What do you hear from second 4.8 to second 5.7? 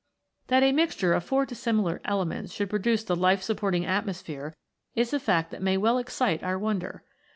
is a fact that